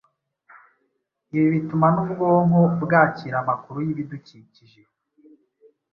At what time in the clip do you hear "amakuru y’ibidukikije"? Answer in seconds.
3.43-4.81